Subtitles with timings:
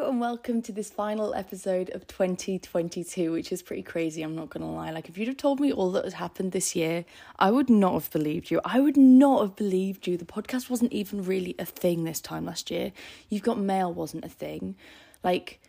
[0.00, 4.72] And welcome to this final episode of 2022, which is pretty crazy, I'm not gonna
[4.72, 4.90] lie.
[4.92, 7.04] Like, if you'd have told me all that has happened this year,
[7.38, 8.60] I would not have believed you.
[8.64, 10.16] I would not have believed you.
[10.16, 12.92] The podcast wasn't even really a thing this time last year.
[13.28, 14.76] You've Got Mail wasn't a thing.
[15.24, 15.60] Like,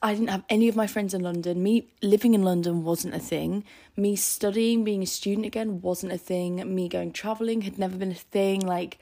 [0.00, 1.62] I didn't have any of my friends in London.
[1.62, 3.64] Me living in London wasn't a thing.
[3.96, 6.74] Me studying, being a student again wasn't a thing.
[6.74, 8.60] Me going traveling had never been a thing.
[8.60, 8.98] Like,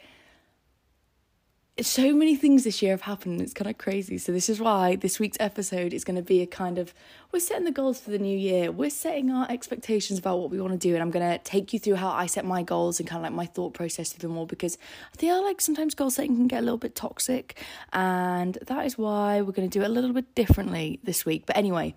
[1.80, 3.41] so many things this year have happened.
[3.41, 4.19] It's kind of crazy.
[4.19, 6.92] So this is why this week's episode is going to be a kind of
[7.33, 8.70] we're setting the goals for the new year.
[8.73, 11.73] We're setting our expectations about what we want to do, and I'm going to take
[11.73, 14.28] you through how I set my goals and kind of like my thought process through
[14.28, 14.77] them all because
[15.14, 17.59] I feel like sometimes goal setting can get a little bit toxic,
[17.92, 21.47] and that is why we're going to do it a little bit differently this week.
[21.47, 21.95] But anyway.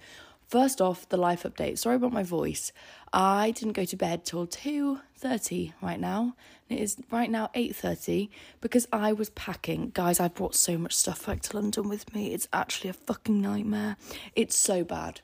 [0.49, 1.79] First off, the life update.
[1.79, 2.71] Sorry about my voice.
[3.13, 6.35] I didn't go to bed till 2:30 right now.
[6.67, 9.91] It is right now 8:30 because I was packing.
[9.93, 12.33] Guys, I brought so much stuff back to London with me.
[12.33, 13.97] It's actually a fucking nightmare.
[14.35, 15.21] It's so bad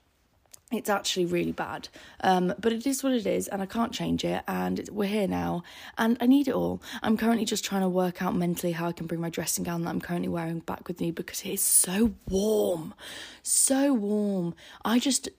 [0.71, 1.89] it's actually really bad.
[2.21, 4.43] Um, but it is what it is, and I can't change it.
[4.47, 5.63] And we're here now,
[5.97, 6.81] and I need it all.
[7.01, 9.83] I'm currently just trying to work out mentally how I can bring my dressing gown
[9.83, 12.93] that I'm currently wearing back with me because it is so warm,
[13.41, 14.53] so warm.
[14.85, 15.29] I just,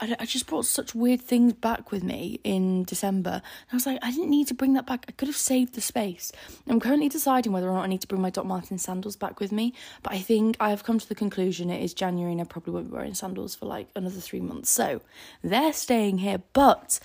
[0.00, 3.30] I, I just brought such weird things back with me in December.
[3.30, 5.04] And I was like, I didn't need to bring that back.
[5.06, 6.32] I could have saved the space.
[6.66, 9.38] I'm currently deciding whether or not I need to bring my Doc Martens sandals back
[9.38, 9.74] with me.
[10.02, 12.72] But I think I have come to the conclusion it is January, and I probably
[12.72, 14.77] won't be wearing sandals for like another three months.
[14.78, 15.00] So
[15.42, 16.40] they're staying here.
[16.52, 17.00] But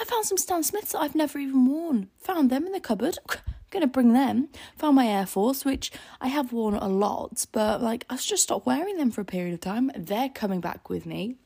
[0.00, 2.08] I found some Stan Smiths that I've never even worn.
[2.20, 3.18] Found them in the cupboard.
[3.28, 3.36] I'm
[3.70, 4.48] gonna bring them.
[4.78, 8.64] Found my Air Force, which I have worn a lot, but like I just stopped
[8.64, 9.90] wearing them for a period of time.
[9.94, 11.36] They're coming back with me.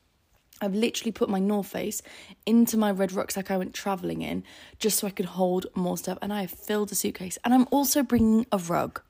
[0.61, 2.01] I've literally put my North Face
[2.45, 4.45] into my red rucksack I went travelling in
[4.79, 6.17] just so I could hold more stuff.
[6.21, 7.37] And I have filled a suitcase.
[7.43, 9.01] And I'm also bringing a rug.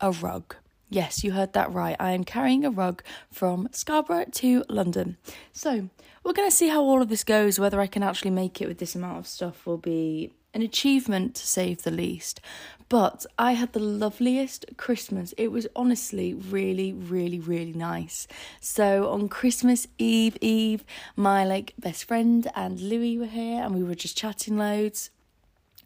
[0.00, 0.56] A rug.
[0.94, 1.96] Yes, you heard that right.
[1.98, 5.16] I am carrying a rug from Scarborough to London.
[5.52, 5.88] So,
[6.22, 7.58] we're going to see how all of this goes.
[7.58, 11.34] Whether I can actually make it with this amount of stuff will be an achievement
[11.34, 12.40] to save the least.
[12.88, 15.34] But I had the loveliest Christmas.
[15.36, 18.28] It was honestly really, really, really nice.
[18.60, 20.84] So on Christmas Eve, Eve,
[21.16, 25.10] my like best friend and Louis were here, and we were just chatting loads.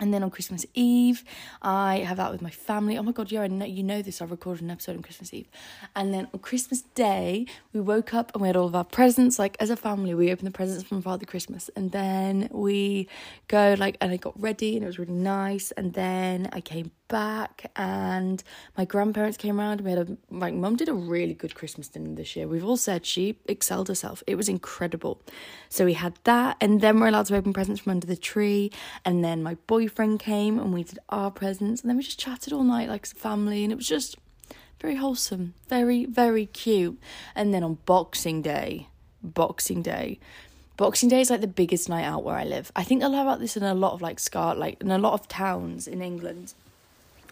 [0.00, 1.25] And then on Christmas Eve,
[1.62, 2.97] I have that with my family.
[2.98, 4.22] Oh my God, yeah, I know, you know this.
[4.22, 5.48] I recorded an episode on Christmas Eve.
[5.97, 9.38] And then on Christmas Day, we woke up and we had all of our presents.
[9.38, 11.69] Like, as a family, we opened the presents from Father Christmas.
[11.75, 13.08] And then we
[13.48, 15.70] go, like, and I got ready and it was really nice.
[15.72, 18.42] And then I came back and
[18.76, 22.14] my grandparents came around we had a like mum did a really good christmas dinner
[22.14, 22.46] this year.
[22.46, 24.22] We've all said she excelled herself.
[24.26, 25.20] It was incredible.
[25.69, 28.70] So we had that and then we're allowed to open presents from under the tree
[29.04, 32.52] and then my boyfriend came and we did our presents and then we just chatted
[32.52, 34.16] all night like family and it was just
[34.80, 36.98] very wholesome very very cute.
[37.34, 38.88] And then on boxing day
[39.22, 40.19] boxing day
[40.76, 42.70] Boxing Day is like the biggest night out where I live.
[42.76, 44.98] I think they'll have about this in a lot of like Scar, like in a
[44.98, 46.54] lot of towns in England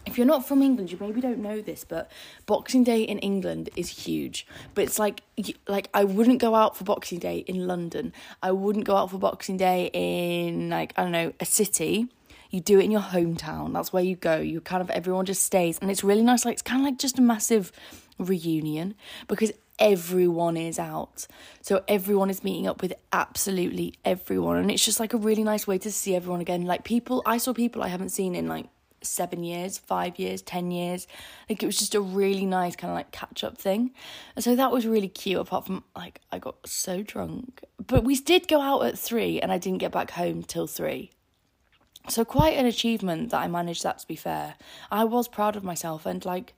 [0.06, 2.10] if you're not from England, you maybe don't know this, but
[2.46, 4.46] Boxing Day in England is huge.
[4.74, 5.22] But it's like
[5.66, 8.12] like I wouldn't go out for Boxing Day in London.
[8.42, 12.08] I wouldn't go out for Boxing Day in like I don't know a city.
[12.50, 13.72] You do it in your hometown.
[13.72, 14.36] That's where you go.
[14.36, 16.44] You kind of everyone just stays, and it's really nice.
[16.44, 17.72] Like it's kind of like just a massive
[18.18, 18.94] reunion
[19.26, 21.26] because everyone is out.
[21.60, 24.56] So everyone is meeting up with absolutely everyone.
[24.56, 26.64] And it's just like a really nice way to see everyone again.
[26.64, 28.66] Like people, I saw people I haven't seen in like
[29.06, 31.06] seven years, five years, ten years.
[31.48, 33.92] Like it was just a really nice kind of like catch up thing.
[34.34, 37.62] And so that was really cute, apart from like I got so drunk.
[37.84, 41.10] But we did go out at three and I didn't get back home till three.
[42.08, 44.54] So quite an achievement that I managed that to be fair.
[44.90, 46.54] I was proud of myself and like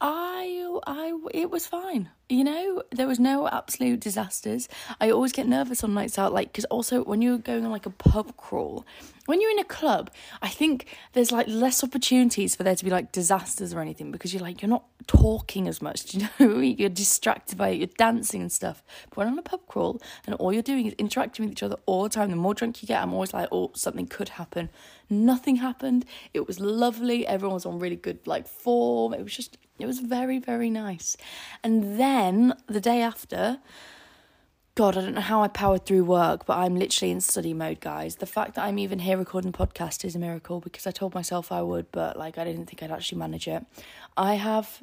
[0.00, 2.10] I I it was fine.
[2.30, 4.68] You know, there was no absolute disasters.
[5.00, 7.86] I always get nervous on nights out, like because also when you're going on like
[7.86, 8.86] a pub crawl,
[9.26, 12.90] when you're in a club, I think there's like less opportunities for there to be
[12.90, 16.14] like disasters or anything because you're like you're not talking as much.
[16.20, 17.78] You know, you're distracted by it.
[17.78, 18.84] You're dancing and stuff.
[19.08, 21.76] But when on a pub crawl and all you're doing is interacting with each other
[21.86, 24.68] all the time, the more drunk you get, I'm always like, oh, something could happen.
[25.08, 26.04] Nothing happened.
[26.32, 27.26] It was lovely.
[27.26, 29.14] Everyone was on really good like form.
[29.14, 31.16] It was just it was very, very nice.
[31.64, 32.19] And then
[32.66, 33.58] the day after,
[34.74, 37.80] God, I don't know how I powered through work, but I'm literally in study mode,
[37.80, 38.16] guys.
[38.16, 41.14] The fact that I'm even here recording the podcast is a miracle because I told
[41.14, 43.64] myself I would, but like I didn't think I'd actually manage it.
[44.16, 44.82] I have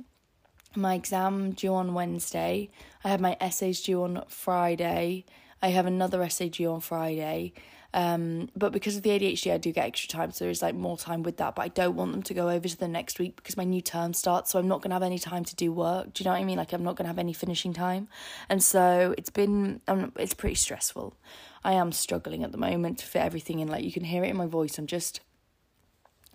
[0.75, 2.69] my exam due on Wednesday.
[3.03, 5.25] I have my essays due on Friday.
[5.61, 7.53] I have another essay due on Friday.
[7.93, 10.97] Um, but because of the ADHD, I do get extra time, so there's like more
[10.97, 11.55] time with that.
[11.55, 13.81] But I don't want them to go over to the next week because my new
[13.81, 16.13] term starts, so I'm not gonna have any time to do work.
[16.13, 16.57] Do you know what I mean?
[16.57, 18.07] Like I'm not gonna have any finishing time,
[18.49, 21.15] and so it's been um, it's pretty stressful.
[21.63, 23.67] I am struggling at the moment to fit everything in.
[23.67, 24.77] Like you can hear it in my voice.
[24.77, 25.21] I'm just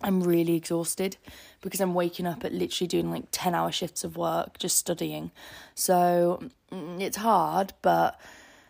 [0.03, 1.17] I'm really exhausted
[1.61, 5.31] because I'm waking up at literally doing like 10 hour shifts of work, just studying.
[5.75, 8.19] So mm, it's hard, but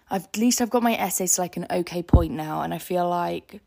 [0.09, 2.61] I've, at least I've got my essays to like an okay point now.
[2.61, 3.61] And I feel like,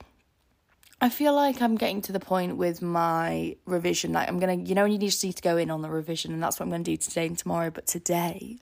[1.00, 4.12] I feel like I'm getting to the point with my revision.
[4.12, 6.42] Like I'm to, you know, you just need to go in on the revision and
[6.42, 7.70] that's what I'm to do today and tomorrow.
[7.70, 8.58] But today,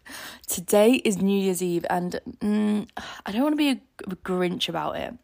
[0.47, 2.89] today is New Year's Eve and mm,
[3.25, 3.81] I don't want to be a,
[4.11, 5.15] a Grinch about it.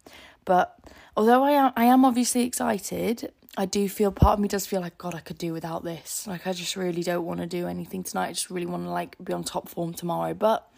[0.45, 0.79] But
[1.17, 4.81] although I am, I am obviously excited, I do feel part of me does feel
[4.81, 6.27] like God, I could do without this.
[6.27, 8.29] Like I just really don't want to do anything tonight.
[8.29, 10.35] I just really want to like be on top form tomorrow.
[10.35, 10.70] But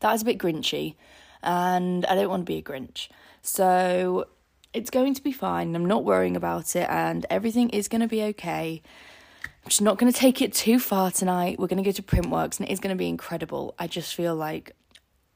[0.00, 0.94] that is a bit grinchy,
[1.42, 3.08] and I don't want to be a Grinch.
[3.42, 4.26] So
[4.72, 5.74] it's going to be fine.
[5.74, 8.82] I'm not worrying about it, and everything is going to be okay.
[9.64, 11.58] I'm just not going to take it too far tonight.
[11.58, 13.74] We're going to go to Printworks, and it is going to be incredible.
[13.78, 14.74] I just feel like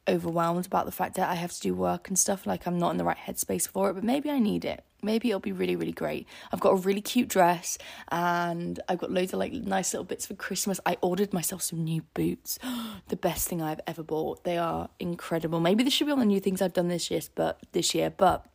[0.09, 2.47] overwhelmed about the fact that I have to do work and stuff.
[2.47, 4.85] Like I'm not in the right headspace for it, but maybe I need it.
[5.05, 6.29] Maybe it'll be really, really great.
[6.53, 7.77] I've got a really cute dress
[8.09, 10.79] and I've got loads of like nice little bits for Christmas.
[10.87, 12.59] I ordered myself some new boots.
[13.09, 14.45] the best thing I've ever bought.
[14.45, 15.59] They are incredible.
[15.59, 18.11] Maybe this should be on the new things I've done this year, but this year,
[18.11, 18.47] but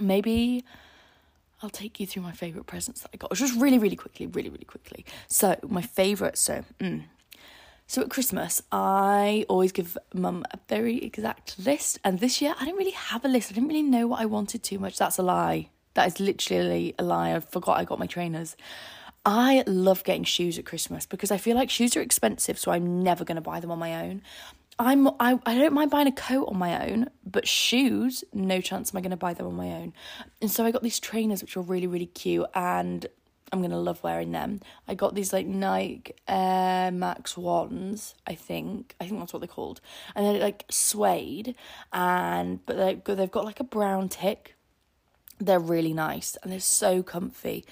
[0.00, 0.64] maybe
[1.62, 3.32] I'll take you through my favourite presents that I got.
[3.34, 5.04] Just really, really quickly, really, really quickly.
[5.28, 7.04] So my favourite, so mm,
[7.86, 11.98] so at Christmas, I always give mum a very exact list.
[12.02, 13.52] And this year, I didn't really have a list.
[13.52, 14.98] I didn't really know what I wanted too much.
[14.98, 15.70] That's a lie.
[15.94, 17.34] That is literally a lie.
[17.34, 18.56] I forgot I got my trainers.
[19.24, 23.02] I love getting shoes at Christmas because I feel like shoes are expensive, so I'm
[23.02, 24.22] never going to buy them on my own.
[24.78, 28.92] I'm I, I don't mind buying a coat on my own, but shoes, no chance
[28.92, 29.94] am I going to buy them on my own.
[30.42, 33.06] And so I got these trainers which were really really cute and
[33.52, 34.60] I'm gonna love wearing them.
[34.88, 38.94] I got these like Nike Air Max ones, I think.
[39.00, 39.80] I think that's what they're called.
[40.14, 41.54] And they're like suede
[41.92, 44.56] and but they've got, they've got like a brown tick.
[45.38, 47.64] They're really nice and they're so comfy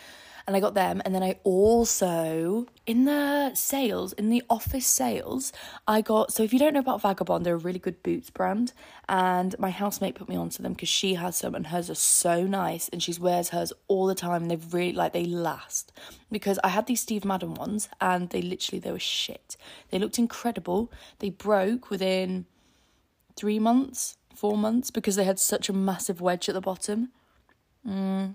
[0.47, 1.01] and I got them.
[1.05, 5.53] And then I also, in the sales, in the office sales,
[5.89, 6.33] I got.
[6.33, 8.73] So if you don't know about Vagabond, they're a really good boots brand.
[9.09, 12.45] And my housemate put me onto them because she has some, and hers are so
[12.45, 12.89] nice.
[12.91, 14.43] And she wears hers all the time.
[14.43, 15.93] And they've really like they last
[16.31, 19.57] because I had these Steve Madden ones, and they literally they were shit.
[19.91, 20.93] They looked incredible.
[21.21, 22.47] They broke within
[23.37, 27.13] three months, four months because they had such a massive wedge at the bottom.
[27.87, 28.35] Mm.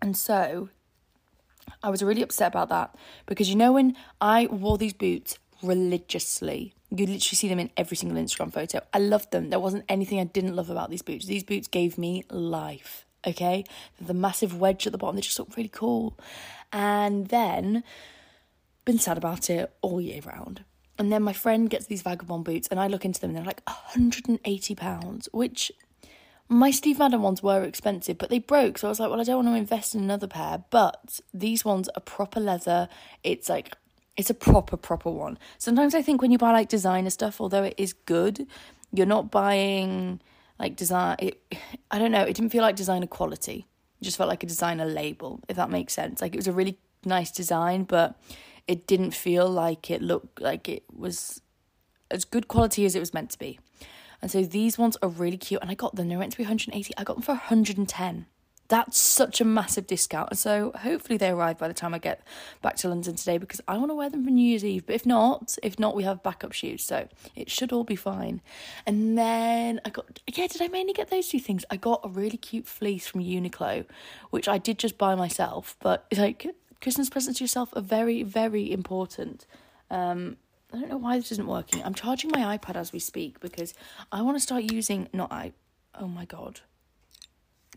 [0.00, 0.70] And so
[1.82, 2.94] I was really upset about that
[3.26, 7.96] because you know when I wore these boots religiously, you literally see them in every
[7.96, 8.80] single Instagram photo.
[8.92, 9.50] I loved them.
[9.50, 11.26] There wasn't anything I didn't love about these boots.
[11.26, 13.04] These boots gave me life.
[13.26, 13.64] Okay,
[14.00, 16.16] the massive wedge at the bottom, they just look really cool.
[16.72, 17.82] And then
[18.84, 20.64] been sad about it all year round.
[20.98, 23.44] And then my friend gets these vagabond boots, and I look into them, and they're
[23.44, 25.70] like 180 pounds, which
[26.48, 28.78] my Steve Madden ones were expensive, but they broke.
[28.78, 30.64] So I was like, well, I don't want to invest in another pair.
[30.70, 32.88] But these ones are proper leather.
[33.22, 33.74] It's like,
[34.16, 35.38] it's a proper, proper one.
[35.58, 38.46] Sometimes I think when you buy like designer stuff, although it is good,
[38.92, 40.20] you're not buying
[40.58, 41.16] like design.
[41.18, 41.42] It,
[41.90, 42.22] I don't know.
[42.22, 43.66] It didn't feel like designer quality.
[44.00, 46.22] It just felt like a designer label, if that makes sense.
[46.22, 48.18] Like it was a really nice design, but
[48.66, 51.42] it didn't feel like it looked like it was
[52.10, 53.58] as good quality as it was meant to be.
[54.20, 56.08] And so these ones are really cute, and I got them.
[56.08, 56.92] They're meant to be 180.
[56.96, 58.26] I got them for 110.
[58.68, 60.28] That's such a massive discount.
[60.30, 62.20] And so hopefully they arrive by the time I get
[62.60, 64.84] back to London today because I want to wear them for New Year's Eve.
[64.84, 66.84] But if not, if not, we have backup shoes.
[66.84, 68.42] So it should all be fine.
[68.84, 71.64] And then I got, yeah, did I mainly get those two things?
[71.70, 73.86] I got a really cute fleece from Uniqlo,
[74.30, 75.74] which I did just buy myself.
[75.80, 76.46] But like
[76.82, 79.46] Christmas presents to yourself are very, very important.
[79.90, 80.36] Um,
[80.72, 81.82] I don't know why this isn't working.
[81.82, 83.72] I'm charging my iPad as we speak because
[84.12, 85.52] I want to start using not I
[85.98, 86.60] oh my god.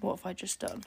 [0.02, 0.84] What have I just done?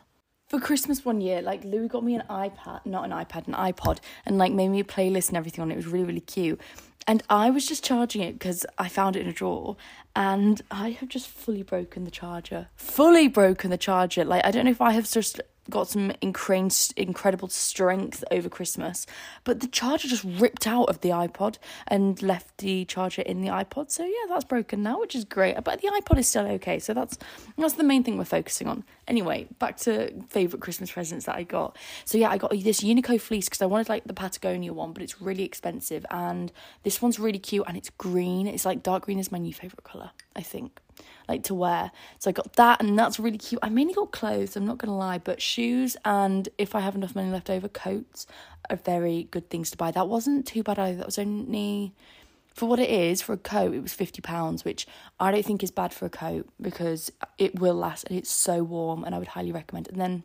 [0.48, 3.98] For Christmas one year, like Louis got me an iPad, not an iPad, an iPod,
[4.26, 5.74] and like made me a playlist and everything on it.
[5.74, 6.60] It was really, really cute.
[7.06, 9.76] And I was just charging it because I found it in a drawer
[10.16, 12.68] and I have just fully broken the charger.
[12.76, 14.24] Fully broken the charger.
[14.24, 19.06] Like I don't know if I have just got some incredible strength over Christmas,
[19.44, 23.48] but the charger just ripped out of the iPod and left the charger in the
[23.48, 23.90] iPod.
[23.90, 25.56] So yeah, that's broken now, which is great.
[25.64, 26.78] But the iPod is still okay.
[26.78, 27.18] So that's
[27.56, 28.84] that's the main thing we're focusing on.
[29.08, 31.76] Anyway, back to favorite Christmas presents that I got.
[32.04, 35.02] So yeah, I got this Uniqlo fleece because I wanted like the Patagonia one, but
[35.02, 36.04] it's really expensive.
[36.10, 36.52] And
[36.82, 38.46] this one's really cute and it's green.
[38.46, 40.80] It's like dark green is my new favorite color, I think.
[41.28, 41.90] Like to wear.
[42.18, 43.60] So I got that and that's really cute.
[43.62, 47.14] I mainly got clothes, I'm not gonna lie, but shoes and if I have enough
[47.14, 48.26] money left over, coats
[48.70, 49.90] are very good things to buy.
[49.90, 50.98] That wasn't too bad either.
[50.98, 51.94] That was only
[52.54, 54.86] for what it is for a coat, it was fifty pounds, which
[55.18, 58.62] I don't think is bad for a coat because it will last and it's so
[58.62, 59.88] warm and I would highly recommend.
[59.88, 60.22] And then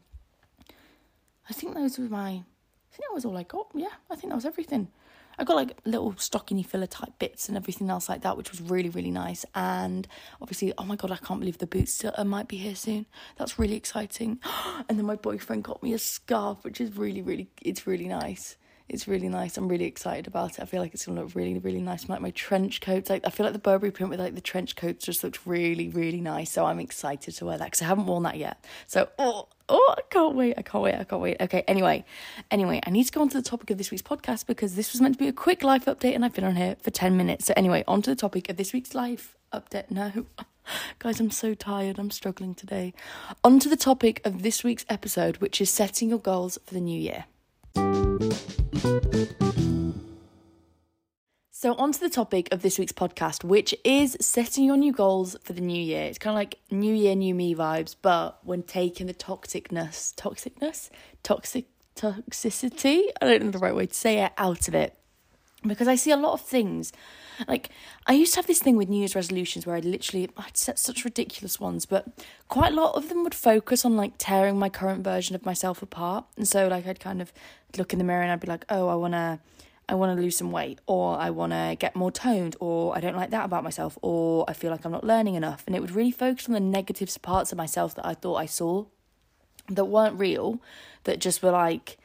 [1.50, 3.68] I think those were my I think that was all I got.
[3.74, 4.90] Yeah, I think that was everything.
[5.40, 8.60] I got like little stockingy filler type bits and everything else like that, which was
[8.60, 9.46] really, really nice.
[9.56, 10.06] And
[10.42, 13.06] obviously, oh my god, I can't believe the boots still, uh, might be here soon.
[13.38, 14.40] That's really exciting.
[14.90, 18.58] And then my boyfriend got me a scarf, which is really, really, it's really nice.
[18.90, 19.56] It's really nice.
[19.56, 20.62] I'm really excited about it.
[20.62, 22.10] I feel like it's gonna look really, really nice.
[22.10, 24.76] Like my trench coats, like I feel like the Burberry print with like the trench
[24.76, 26.52] coats just looks really, really nice.
[26.52, 28.66] So I'm excited to wear that because I haven't worn that yet.
[28.88, 30.56] So oh, oh, I can't wait.
[30.58, 30.96] I can't wait.
[30.96, 31.38] I can't wait.
[31.40, 31.64] Okay.
[31.68, 32.04] Anyway,
[32.50, 34.92] anyway, I need to go on to the topic of this week's podcast because this
[34.92, 37.16] was meant to be a quick life update, and I've been on here for ten
[37.16, 37.46] minutes.
[37.46, 39.92] So anyway, on to the topic of this week's life update.
[39.92, 40.26] No.
[41.00, 41.98] Guys, I'm so tired.
[41.98, 42.94] I'm struggling today.
[43.44, 46.82] On to the topic of this week's episode, which is setting your goals for the
[46.82, 47.26] new year.
[51.52, 55.38] So, on to the topic of this week's podcast, which is setting your new goals
[55.44, 56.04] for the new year.
[56.04, 60.90] It's kind of like new year, new me vibes, but when taking the toxicness, toxicness,
[61.24, 64.99] toxic, toxicity, I don't know the right way to say it, out of it.
[65.66, 66.94] Because I see a lot of things.
[67.48, 67.70] Like,
[68.08, 70.80] I used to have this thing with New Year's resolutions where I'd literally, I'd set
[70.80, 72.06] such ridiculous ones, but
[72.48, 75.82] quite a lot of them would focus on like tearing my current version of myself
[75.82, 76.26] apart.
[76.38, 77.32] And so, like, I'd kind of
[77.78, 79.40] look in the mirror and I'd be like, oh, I want to
[79.90, 83.02] I want to lose some weight, or I want to get more toned, or I
[83.02, 85.64] don't like that about myself, or I feel like I'm not learning enough.
[85.66, 88.46] And it would really focus on the negative parts of myself that I thought I
[88.46, 88.86] saw
[89.68, 90.62] that weren't real,
[91.06, 91.98] that just were like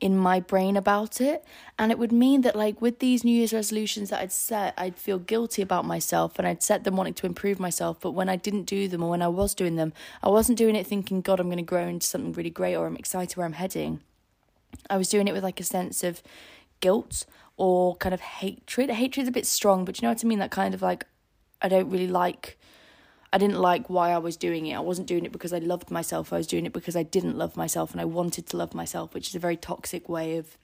[0.00, 1.44] in my brain about it.
[1.78, 4.96] And it would mean that, like, with these New Year's resolutions that I'd set, I'd
[4.96, 8.00] feel guilty about myself and I'd set them wanting to improve myself.
[8.00, 10.76] But when I didn't do them, or when I was doing them, I wasn't doing
[10.76, 13.46] it thinking, God, I'm going to grow into something really great, or I'm excited where
[13.46, 14.00] I'm heading.
[14.88, 16.22] I was doing it with like a sense of
[16.80, 18.90] guilt or kind of hatred.
[18.90, 20.38] Hatred's a bit strong, but you know what I mean?
[20.38, 21.06] That kind of like,
[21.60, 22.58] I don't really like.
[23.32, 24.76] I didn't like why I was doing it.
[24.76, 26.32] I wasn't doing it because I loved myself.
[26.32, 29.14] I was doing it because I didn't love myself and I wanted to love myself,
[29.14, 30.58] which is a very toxic way of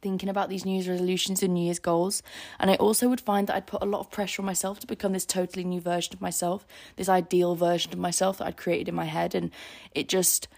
[0.00, 2.22] thinking about these New Year's resolutions and New Year's goals.
[2.58, 4.86] And I also would find that I'd put a lot of pressure on myself to
[4.86, 8.88] become this totally new version of myself, this ideal version of myself that I'd created
[8.88, 9.34] in my head.
[9.34, 9.50] And
[9.94, 10.48] it just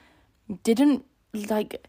[0.63, 1.05] didn't
[1.49, 1.89] like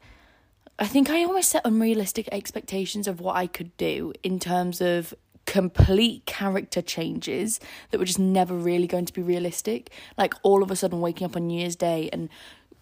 [0.79, 5.13] I think I almost set unrealistic expectations of what I could do in terms of
[5.48, 9.89] complete character changes that were just never really going to be realistic.
[10.18, 12.30] Like all of a sudden waking up on New Year's Day and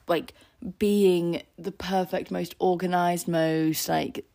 [0.08, 0.34] like
[0.80, 4.26] being the perfect, most organized, most like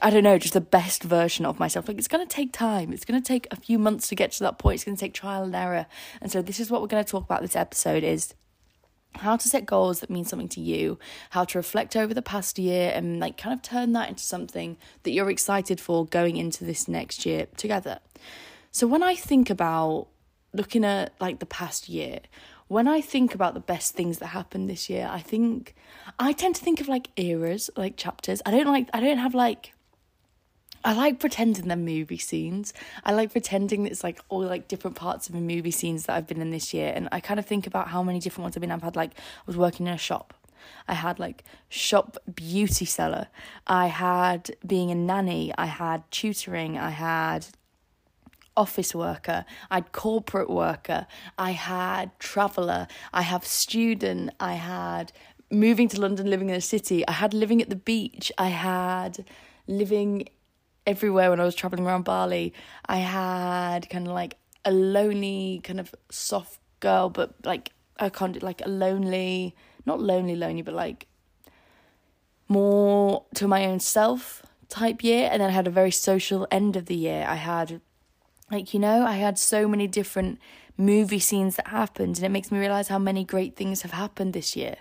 [0.00, 1.88] I don't know, just the best version of myself.
[1.88, 2.92] Like it's going to take time.
[2.92, 4.76] It's going to take a few months to get to that point.
[4.76, 5.86] It's going to take trial and error.
[6.20, 8.34] And so this is what we're going to talk about this episode is
[9.16, 10.98] how to set goals that mean something to you,
[11.30, 14.76] how to reflect over the past year and like kind of turn that into something
[15.02, 17.98] that you're excited for going into this next year together.
[18.70, 20.08] So when I think about
[20.52, 22.20] looking at like the past year,
[22.68, 25.74] when I think about the best things that happened this year, I think
[26.20, 28.40] I tend to think of like eras, like chapters.
[28.46, 29.72] I don't like I don't have like
[30.84, 32.72] I like pretending they're movie scenes.
[33.04, 36.26] I like pretending it's like all like different parts of a movie scenes that I've
[36.26, 36.92] been in this year.
[36.94, 38.70] And I kind of think about how many different ones I've been.
[38.70, 40.34] I've had like, I was working in a shop.
[40.88, 43.28] I had like shop beauty seller.
[43.66, 45.52] I had being a nanny.
[45.56, 46.78] I had tutoring.
[46.78, 47.46] I had
[48.56, 49.44] office worker.
[49.70, 51.06] I had corporate worker.
[51.38, 52.88] I had traveler.
[53.12, 54.30] I have student.
[54.40, 55.12] I had
[55.50, 57.06] moving to London, living in a city.
[57.06, 58.32] I had living at the beach.
[58.38, 59.24] I had
[59.66, 60.28] living
[60.86, 62.52] everywhere when I was traveling around Bali.
[62.86, 68.42] I had kind of like a lonely, kind of soft girl, but like I can't
[68.42, 69.54] like a lonely,
[69.86, 71.06] not lonely, lonely, but like
[72.48, 75.28] more to my own self type year.
[75.30, 77.24] And then I had a very social end of the year.
[77.28, 77.80] I had,
[78.50, 80.38] like, you know, I had so many different
[80.76, 84.32] movie scenes that happened, and it makes me realize how many great things have happened
[84.32, 84.76] this year.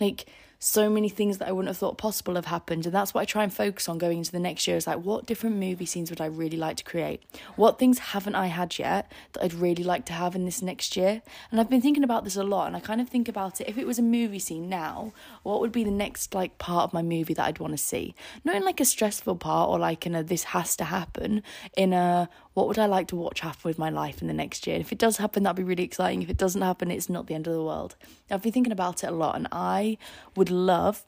[0.00, 0.26] Like,
[0.64, 2.86] so many things that I wouldn't have thought possible have happened.
[2.86, 4.98] And that's what I try and focus on going into the next year is like,
[4.98, 7.20] what different movie scenes would I really like to create?
[7.56, 10.96] What things haven't I had yet that I'd really like to have in this next
[10.96, 11.20] year?
[11.50, 12.68] And I've been thinking about this a lot.
[12.68, 15.58] And I kind of think about it if it was a movie scene now, what
[15.58, 18.14] would be the next like part of my movie that I'd want to see?
[18.44, 21.42] Not in like a stressful part or like in a this has to happen,
[21.76, 24.66] in a what would I like to watch happen with my life in the next
[24.66, 24.76] year?
[24.76, 26.22] If it does happen, that'd be really exciting.
[26.22, 27.96] If it doesn't happen, it's not the end of the world.
[28.30, 29.96] I've been thinking about it a lot, and I
[30.36, 31.04] would love.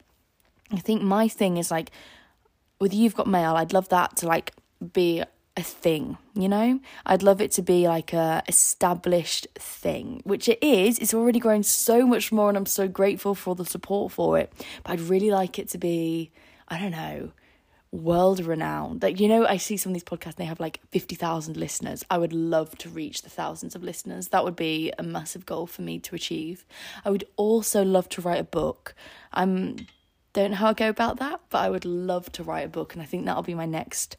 [0.72, 1.90] I think my thing is like,
[2.80, 4.52] with You've Got Mail, I'd love that to like
[4.92, 5.22] be
[5.56, 6.80] a thing, you know?
[7.06, 10.98] I'd love it to be like a established thing, which it is.
[10.98, 14.38] It's already grown so much more and I'm so grateful for all the support for
[14.38, 14.52] it.
[14.82, 16.32] But I'd really like it to be,
[16.68, 17.30] I don't know,
[17.94, 19.02] world renowned.
[19.02, 22.04] Like, you know, I see some of these podcasts, they have like 50,000 listeners.
[22.10, 24.28] I would love to reach the thousands of listeners.
[24.28, 26.66] That would be a massive goal for me to achieve.
[27.04, 28.94] I would also love to write a book.
[29.32, 29.86] I'm
[30.32, 32.92] don't know how I go about that, but I would love to write a book
[32.92, 34.16] and I think that'll be my next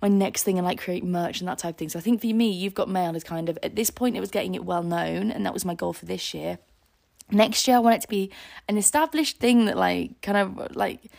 [0.00, 1.88] my next thing and like create merch and that type of thing.
[1.88, 4.20] So I think for me, you've got mail is kind of at this point it
[4.20, 6.58] was getting it well known and that was my goal for this year.
[7.32, 8.30] Next year I want it to be
[8.68, 11.10] an established thing that like kind of like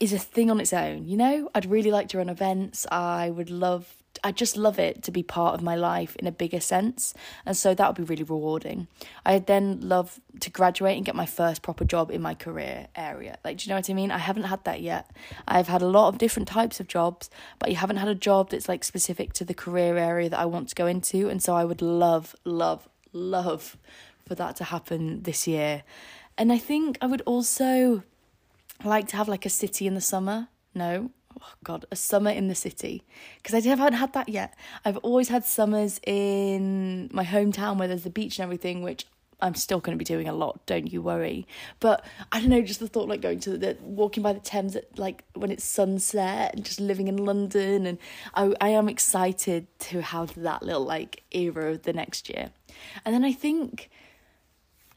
[0.00, 1.50] is a thing on its own, you know?
[1.54, 2.86] I'd really like to run events.
[2.90, 6.32] I would love I just love it to be part of my life in a
[6.32, 7.14] bigger sense.
[7.46, 8.86] And so that would be really rewarding.
[9.24, 13.38] I'd then love to graduate and get my first proper job in my career area.
[13.44, 14.10] Like, do you know what I mean?
[14.10, 15.10] I haven't had that yet.
[15.48, 18.50] I've had a lot of different types of jobs, but you haven't had a job
[18.50, 21.28] that's like specific to the career area that I want to go into.
[21.28, 23.78] And so I would love, love, love
[24.26, 25.82] for that to happen this year.
[26.36, 28.02] And I think I would also
[28.84, 30.48] like to have like a city in the summer.
[30.74, 31.10] No,
[31.40, 33.04] oh god, a summer in the city
[33.36, 34.54] because I haven't had that yet.
[34.84, 39.06] I've always had summers in my hometown where there's the beach and everything, which
[39.42, 40.64] I'm still going to be doing a lot.
[40.66, 41.46] Don't you worry.
[41.80, 44.76] But I don't know, just the thought like going to the walking by the Thames
[44.76, 47.98] at like when it's sunset and just living in London, and
[48.34, 52.50] I I am excited to have that little like era of the next year,
[53.04, 53.90] and then I think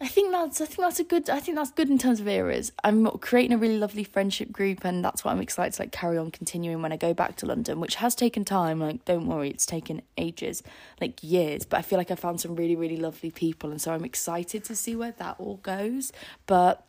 [0.02, 2.28] I think that's I think that's a good I think that's good in terms of
[2.28, 2.72] eras.
[2.84, 6.18] I'm creating a really lovely friendship group and that's what I'm excited to like carry
[6.18, 8.80] on continuing when I go back to London, which has taken time.
[8.80, 10.62] Like don't worry, it's taken ages,
[11.00, 13.94] like years, but I feel like I found some really really lovely people and so
[13.94, 16.12] I'm excited to see where that all goes.
[16.48, 16.86] But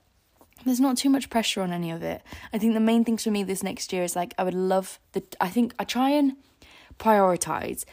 [0.64, 2.22] there's not too much pressure on any of it.
[2.52, 4.98] I think the main things for me this next year is like I would love
[5.12, 6.36] the I think I try and
[6.98, 7.84] prioritize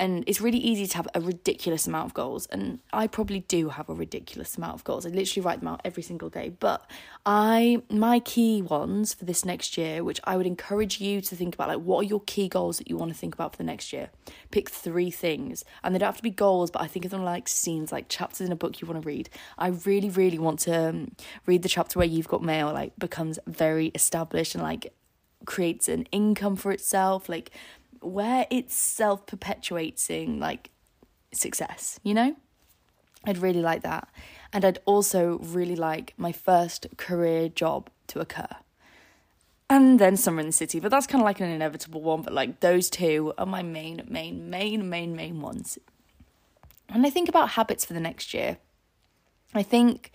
[0.00, 3.68] and it's really easy to have a ridiculous amount of goals and i probably do
[3.68, 5.04] have a ridiculous amount of goals.
[5.04, 6.90] I literally write them out every single day but
[7.26, 11.54] i my key ones for this next year which i would encourage you to think
[11.54, 13.64] about like what are your key goals that you want to think about for the
[13.64, 14.08] next year?
[14.50, 17.22] Pick three things and they don't have to be goals but i think of them
[17.22, 19.28] like scenes like chapters in a book you want to read.
[19.58, 23.38] I really really want to um, read the chapter where you've got mail like becomes
[23.46, 24.94] very established and like
[25.44, 27.50] creates an income for itself like
[28.00, 30.70] where it's self perpetuating like
[31.32, 32.36] success, you know?
[33.24, 34.08] I'd really like that.
[34.52, 38.48] And I'd also really like my first career job to occur.
[39.68, 42.22] And then somewhere in the city, but that's kind of like an inevitable one.
[42.22, 45.78] But like those two are my main, main, main, main, main ones.
[46.90, 48.58] When I think about habits for the next year,
[49.54, 50.12] I think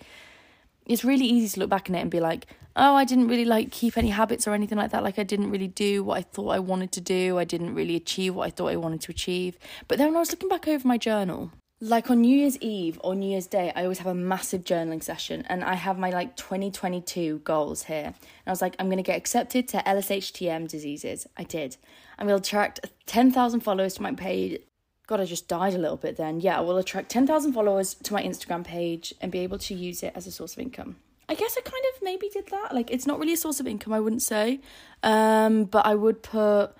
[0.85, 3.45] it's really easy to look back on it and be like, oh, I didn't really
[3.45, 5.03] like keep any habits or anything like that.
[5.03, 7.37] Like I didn't really do what I thought I wanted to do.
[7.37, 9.57] I didn't really achieve what I thought I wanted to achieve.
[9.87, 12.99] But then when I was looking back over my journal, like on New Year's Eve
[13.03, 16.09] or New Year's Day, I always have a massive journaling session and I have my
[16.09, 18.05] like 2022 goals here.
[18.05, 21.27] And I was like, I'm going to get accepted to LSHTM diseases.
[21.37, 21.77] I did.
[22.17, 24.61] I'm going to attract 10,000 followers to my page.
[25.07, 26.39] God, I just died a little bit then.
[26.39, 30.01] Yeah, I will attract 10,000 followers to my Instagram page and be able to use
[30.01, 30.97] it as a source of income.
[31.27, 32.73] I guess I kind of maybe did that.
[32.73, 34.59] Like it's not really a source of income, I wouldn't say.
[35.03, 36.75] Um, but I would put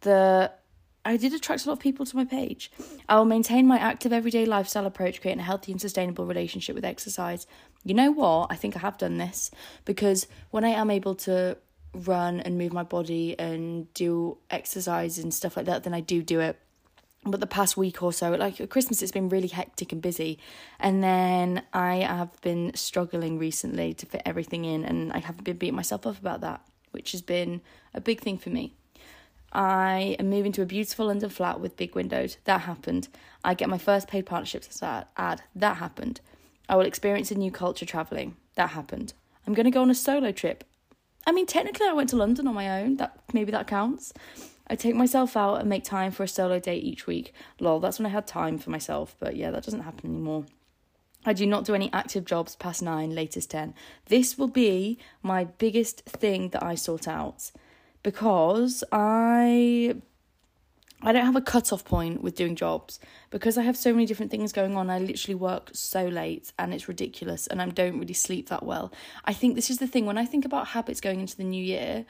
[0.00, 0.52] the
[1.04, 2.70] I did attract a lot of people to my page.
[3.08, 6.84] I will maintain my active everyday lifestyle approach, creating a healthy and sustainable relationship with
[6.84, 7.46] exercise.
[7.84, 8.50] You know what?
[8.50, 9.50] I think I have done this
[9.84, 11.58] because when I am able to
[11.92, 16.22] run and move my body and do exercise and stuff like that, then I do
[16.22, 16.58] do it
[17.26, 20.38] but the past week or so, like Christmas, it's been really hectic and busy.
[20.78, 25.56] And then I have been struggling recently to fit everything in, and I haven't been
[25.56, 26.60] beating myself up about that,
[26.90, 27.60] which has been
[27.94, 28.74] a big thing for me.
[29.52, 32.38] I am moving to a beautiful London flat with big windows.
[32.44, 33.08] That happened.
[33.44, 35.42] I get my first paid partnerships ad.
[35.54, 36.20] That happened.
[36.68, 38.36] I will experience a new culture travelling.
[38.56, 39.12] That happened.
[39.46, 40.64] I'm going to go on a solo trip.
[41.26, 42.96] I mean, technically, I went to London on my own.
[42.96, 44.12] That maybe that counts.
[44.66, 47.34] I take myself out and make time for a solo date each week.
[47.60, 50.46] Lol, that's when I had time for myself, but yeah, that doesn't happen anymore.
[51.26, 53.74] I do not do any active jobs past nine, latest 10.
[54.06, 57.50] This will be my biggest thing that I sort out
[58.02, 59.96] because I
[61.02, 62.98] I don't have a cut-off point with doing jobs
[63.28, 64.88] because I have so many different things going on.
[64.88, 68.90] I literally work so late and it's ridiculous and I don't really sleep that well.
[69.26, 71.62] I think this is the thing when I think about habits going into the new
[71.62, 72.06] year,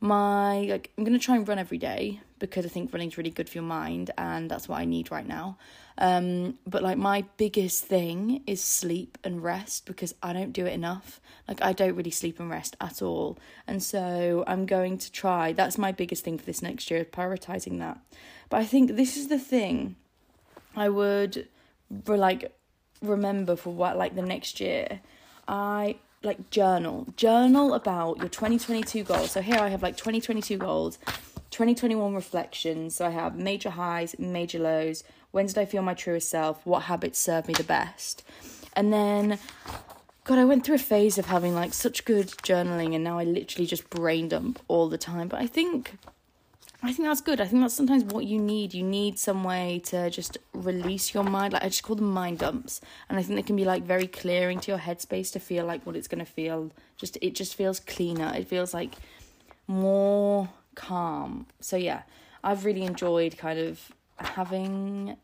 [0.00, 3.48] my like I'm gonna try and run every day because I think running's really good
[3.48, 5.58] for your mind and that's what I need right now.
[6.00, 10.72] Um, but like my biggest thing is sleep and rest because I don't do it
[10.72, 11.20] enough.
[11.48, 13.38] Like I don't really sleep and rest at all.
[13.66, 15.52] And so I'm going to try.
[15.52, 17.98] That's my biggest thing for this next year, prioritizing that.
[18.48, 19.96] But I think this is the thing
[20.76, 21.48] I would
[22.06, 22.56] like
[23.02, 25.00] remember for what like the next year.
[25.48, 27.06] I like journal.
[27.16, 29.32] Journal about your 2022 goals.
[29.32, 30.98] So here I have like 2022 goals
[31.50, 32.96] 2021 reflections.
[32.96, 35.04] So I have major highs, major lows.
[35.30, 36.64] When did I feel my truest self?
[36.64, 38.22] What habits serve me the best?
[38.74, 39.38] And then,
[40.24, 43.24] God, I went through a phase of having like such good journaling, and now I
[43.24, 45.28] literally just brain dump all the time.
[45.28, 45.98] But I think,
[46.80, 47.40] I think that's good.
[47.40, 48.72] I think that's sometimes what you need.
[48.72, 51.52] You need some way to just release your mind.
[51.52, 54.06] Like I just call them mind dumps, and I think they can be like very
[54.06, 56.70] clearing to your headspace to feel like what it's gonna feel.
[56.96, 58.32] Just it just feels cleaner.
[58.34, 58.94] It feels like
[59.66, 61.46] more calm.
[61.60, 62.02] So yeah,
[62.44, 65.16] I've really enjoyed kind of having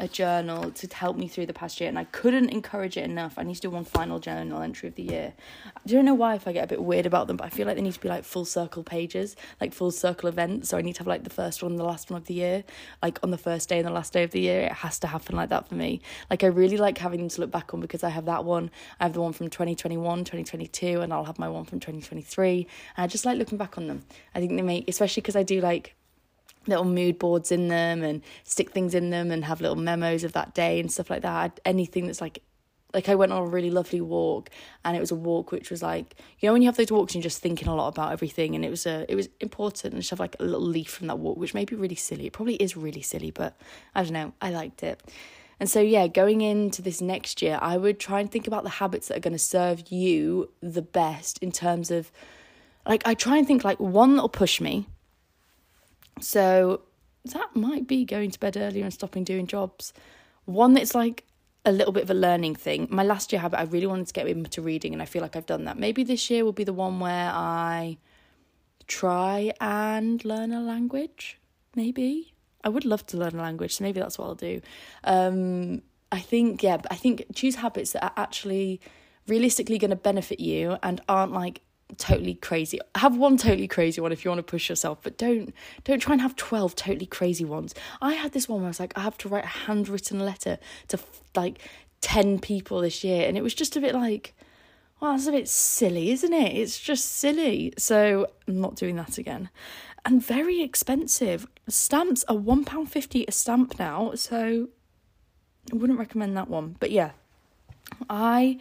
[0.00, 3.34] a journal to help me through the past year and I couldn't encourage it enough.
[3.36, 5.34] I need to do one final journal entry of the year.
[5.66, 7.66] I don't know why if I get a bit weird about them, but I feel
[7.66, 10.70] like they need to be like full circle pages, like full circle events.
[10.70, 12.64] So I need to have like the first one the last one of the year,
[13.02, 14.62] like on the first day and the last day of the year.
[14.62, 16.00] It has to happen like that for me.
[16.30, 18.70] Like I really like having them to look back on because I have that one.
[18.98, 22.66] I have the one from 2021, 2022, and I'll have my one from 2023.
[22.96, 24.04] And I just like looking back on them.
[24.34, 25.94] I think they make, especially because I do like
[26.66, 30.32] little mood boards in them and stick things in them and have little memos of
[30.32, 31.60] that day and stuff like that.
[31.64, 32.42] Anything that's like
[32.92, 34.50] like I went on a really lovely walk
[34.84, 37.14] and it was a walk which was like you know when you have those walks
[37.14, 39.92] and you're just thinking a lot about everything and it was a it was important
[39.92, 42.26] and just have like a little leaf from that walk which may be really silly.
[42.26, 43.56] It probably is really silly, but
[43.94, 45.02] I don't know, I liked it.
[45.58, 48.70] And so yeah, going into this next year, I would try and think about the
[48.70, 52.10] habits that are going to serve you the best in terms of
[52.86, 54.86] like I try and think like one that'll push me
[56.20, 56.82] so
[57.24, 59.92] that might be going to bed earlier and stopping doing jobs.
[60.44, 61.24] One that's like
[61.64, 62.88] a little bit of a learning thing.
[62.90, 65.36] My last year habit, I really wanted to get into reading, and I feel like
[65.36, 65.78] I've done that.
[65.78, 67.98] Maybe this year will be the one where I
[68.86, 71.38] try and learn a language.
[71.76, 72.32] Maybe
[72.64, 74.60] I would love to learn a language, so maybe that's what I'll do.
[75.04, 78.80] Um, I think yeah, I think choose habits that are actually
[79.26, 81.60] realistically going to benefit you and aren't like
[81.98, 82.78] totally crazy.
[82.94, 86.12] Have one totally crazy one if you want to push yourself, but don't don't try
[86.12, 87.74] and have 12 totally crazy ones.
[88.00, 90.58] I had this one where I was like I have to write a handwritten letter
[90.88, 90.98] to
[91.34, 91.58] like
[92.00, 94.34] 10 people this year and it was just a bit like
[95.00, 96.54] well, that's a bit silly, isn't it?
[96.54, 97.72] It's just silly.
[97.78, 99.48] So I'm not doing that again.
[100.04, 101.46] And very expensive.
[101.68, 104.68] Stamps are £1.50 a stamp now, so
[105.72, 106.76] I wouldn't recommend that one.
[106.78, 107.12] But yeah,
[108.10, 108.58] I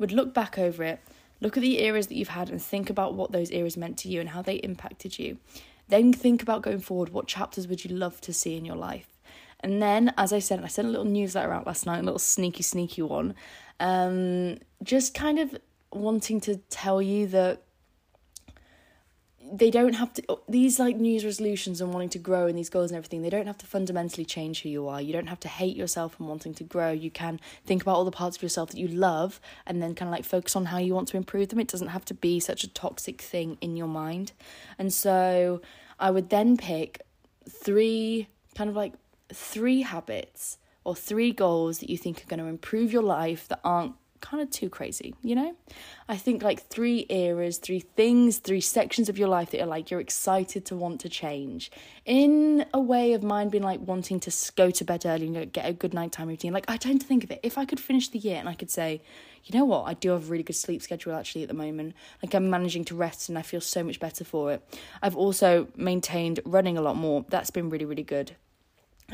[0.00, 1.00] would look back over it
[1.40, 4.08] Look at the eras that you've had and think about what those eras meant to
[4.08, 5.38] you and how they impacted you.
[5.88, 9.06] Then think about going forward what chapters would you love to see in your life?
[9.60, 12.18] And then, as I said, I sent a little newsletter out last night, a little
[12.18, 13.34] sneaky, sneaky one,
[13.80, 15.56] um, just kind of
[15.92, 17.62] wanting to tell you that
[19.50, 22.90] they don't have to these like news resolutions and wanting to grow and these goals
[22.90, 25.00] and everything they don't have to fundamentally change who you are.
[25.00, 26.90] You don't have to hate yourself and wanting to grow.
[26.90, 30.08] You can think about all the parts of yourself that you love and then kind
[30.08, 31.60] of like focus on how you want to improve them.
[31.60, 34.32] It doesn't have to be such a toxic thing in your mind.
[34.78, 35.60] And so
[36.00, 37.02] i would then pick
[37.48, 38.92] three kind of like
[39.32, 43.60] three habits or three goals that you think are going to improve your life that
[43.64, 45.54] aren't kind of too crazy, you know?
[46.08, 49.90] I think like three eras, three things, three sections of your life that you're like
[49.90, 51.70] you're excited to want to change.
[52.04, 55.68] In a way of mine being like wanting to go to bed early and get
[55.68, 56.52] a good nighttime routine.
[56.52, 58.54] Like I tend to think of it, if I could finish the year and I
[58.54, 59.02] could say,
[59.44, 61.94] you know what, I do have a really good sleep schedule actually at the moment.
[62.22, 64.62] Like I'm managing to rest and I feel so much better for it.
[65.02, 67.24] I've also maintained running a lot more.
[67.28, 68.36] That's been really, really good.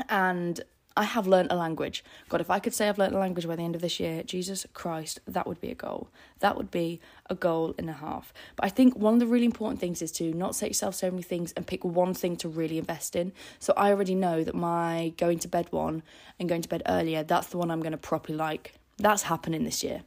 [0.09, 0.61] And
[0.97, 2.03] I have learned a language.
[2.29, 4.23] God, if I could say I've learned a language by the end of this year,
[4.23, 6.07] Jesus Christ, that would be a goal.
[6.39, 8.33] That would be a goal and a half.
[8.55, 11.11] But I think one of the really important things is to not set yourself so
[11.11, 13.33] many things and pick one thing to really invest in.
[13.59, 16.01] So I already know that my going to bed one
[16.39, 18.75] and going to bed earlier, that's the one I'm going to properly like.
[18.97, 20.03] That's happening this year.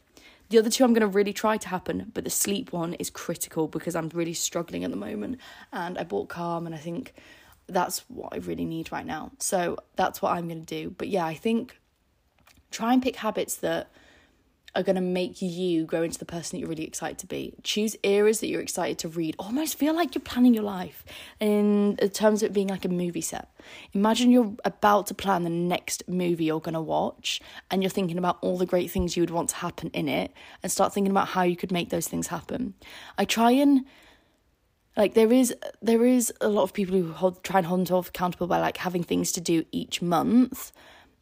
[0.49, 3.11] The other two I'm going to really try to happen, but the sleep one is
[3.11, 5.39] critical because I'm really struggling at the moment.
[5.75, 7.13] And I bought Calm, and I think
[7.69, 9.33] that's what I really need right now.
[9.39, 10.95] So that's what I'm going to do.
[10.97, 11.79] But yeah, I think
[12.71, 13.91] try and pick habits that
[14.75, 17.55] are going to make you grow into the person that you're really excited to be.
[17.63, 19.35] Choose eras that you're excited to read.
[19.39, 21.05] Almost feel like you're planning your life
[21.41, 23.49] in terms of it being like a movie set.
[23.95, 28.19] Imagine you're about to plan the next movie you're going to watch and you're thinking
[28.19, 31.11] about all the great things you would want to happen in it and start thinking
[31.11, 32.75] about how you could make those things happen.
[33.17, 33.87] I try and
[34.99, 38.09] like there is there is a lot of people who hold try and hold themselves
[38.09, 40.73] accountable by like having things to do each month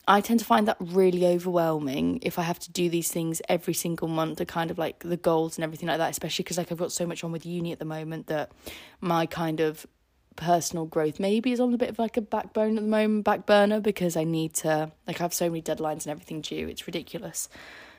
[0.08, 3.74] I tend to find that really overwhelming if I have to do these things every
[3.74, 6.70] single month, the kind of like the goals and everything like that, especially because like
[6.70, 8.52] I've got so much on with uni at the moment that
[9.00, 9.84] my kind of
[10.36, 13.46] personal growth maybe is on a bit of like a backbone at the moment, back
[13.46, 16.68] burner because I need to like I have so many deadlines and everything due.
[16.68, 17.48] It's ridiculous.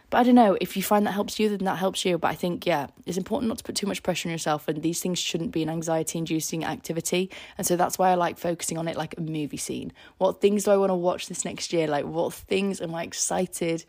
[0.09, 2.17] But I don't know, if you find that helps you, then that helps you.
[2.17, 4.81] But I think, yeah, it's important not to put too much pressure on yourself, and
[4.81, 7.29] these things shouldn't be an anxiety inducing activity.
[7.57, 9.91] And so that's why I like focusing on it like a movie scene.
[10.17, 11.87] What things do I want to watch this next year?
[11.87, 13.83] Like, what things am I excited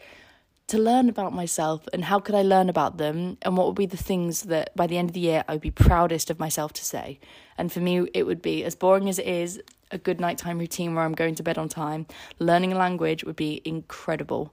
[0.66, 3.38] to learn about myself, and how could I learn about them?
[3.42, 5.62] And what would be the things that by the end of the year I would
[5.62, 7.20] be proudest of myself to say?
[7.57, 10.94] And for me, it would be as boring as it is, a good nighttime routine
[10.94, 12.07] where I'm going to bed on time.
[12.38, 14.52] Learning a language would be incredible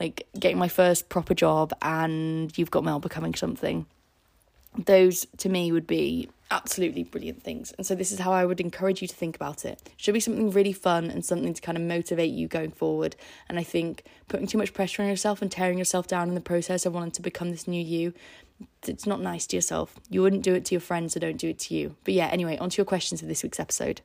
[0.00, 3.86] like getting my first proper job and you've got mail becoming something.
[4.76, 7.72] Those to me would be absolutely brilliant things.
[7.72, 9.80] And so this is how I would encourage you to think about it.
[9.96, 13.16] Should be something really fun and something to kind of motivate you going forward.
[13.48, 16.40] And I think putting too much pressure on yourself and tearing yourself down in the
[16.40, 18.14] process of wanting to become this new you,
[18.86, 19.96] it's not nice to yourself.
[20.10, 21.96] You wouldn't do it to your friends, so don't do it to you.
[22.04, 24.00] But yeah, anyway, on to your questions for this week's episode.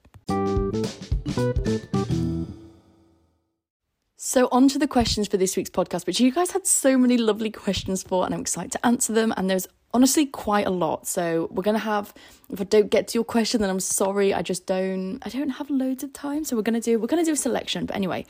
[4.22, 7.18] So, on to the questions for this week's podcast, which you guys had so many
[7.18, 9.34] lovely questions for, and I'm excited to answer them.
[9.38, 11.08] And there's honestly quite a lot.
[11.08, 12.14] So, we're gonna have.
[12.50, 14.34] If I don't get to your question, then I'm sorry.
[14.34, 15.20] I just don't.
[15.26, 16.44] I don't have loads of time.
[16.44, 17.00] So, we're gonna do.
[17.00, 17.86] We're gonna do a selection.
[17.86, 18.26] But anyway,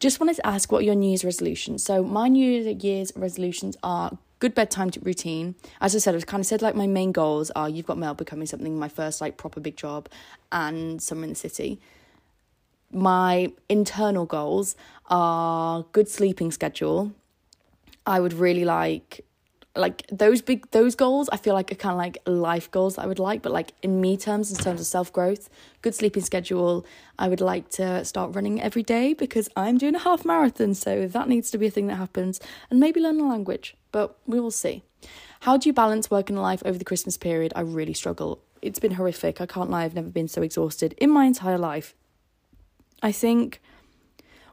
[0.00, 1.84] just wanted to ask what your New Year's resolutions.
[1.84, 5.54] So, my New Year's resolutions are good bedtime routine.
[5.80, 8.14] As I said, I've kind of said like my main goals are you've got mail
[8.14, 10.08] becoming something, my first like proper big job,
[10.50, 11.78] and somewhere in the city
[12.92, 17.12] my internal goals are good sleeping schedule.
[18.06, 19.24] I would really like
[19.76, 23.02] like those big those goals I feel like are kind of like life goals that
[23.02, 25.48] I would like but like in me terms in terms of self-growth
[25.82, 26.84] good sleeping schedule
[27.18, 31.06] I would like to start running every day because I'm doing a half marathon so
[31.06, 34.40] that needs to be a thing that happens and maybe learn a language but we
[34.40, 34.82] will see.
[35.40, 37.52] How do you balance work and life over the Christmas period?
[37.54, 38.40] I really struggle.
[38.60, 39.40] It's been horrific.
[39.40, 41.94] I can't lie I've never been so exhausted in my entire life
[43.02, 43.60] I think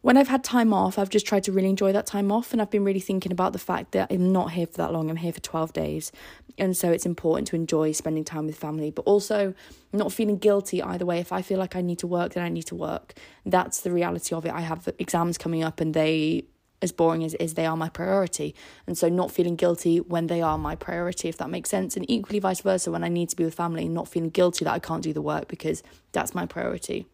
[0.06, 2.54] when I've had time off, I've just tried to really enjoy that time off.
[2.54, 5.10] And I've been really thinking about the fact that I'm not here for that long.
[5.10, 6.12] I'm here for 12 days.
[6.60, 9.56] And so it's important to enjoy spending time with family, but also
[9.92, 11.18] not feeling guilty either way.
[11.18, 13.16] If I feel like I need to work, then I need to work.
[13.48, 14.54] That's the reality of it.
[14.54, 16.46] I have exams coming up and they,
[16.84, 18.54] as boring as it is, they are my priority.
[18.86, 21.98] And so not feeling guilty when they are my priority, if that makes sense.
[21.98, 24.72] And equally vice versa, when I need to be with family, not feeling guilty that
[24.72, 25.82] I can't do the work because
[26.12, 27.08] that's my priority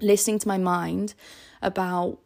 [0.00, 1.14] listening to my mind
[1.60, 2.18] about